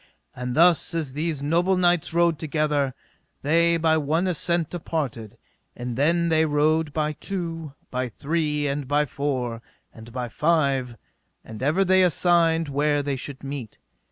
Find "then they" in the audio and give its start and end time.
5.95-6.43